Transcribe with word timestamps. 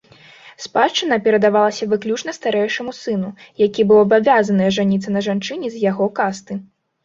Спадчына 0.63 1.19
перадавалася 1.27 1.89
выключна 1.91 2.33
старэйшаму 2.39 2.91
сыну, 3.01 3.29
які 3.65 3.81
быў 3.95 4.03
абавязаны 4.07 4.61
ажаніцца 4.73 5.09
на 5.19 5.27
жанчыне 5.31 5.67
з 5.79 5.87
яго 5.89 6.13
касты. 6.21 6.53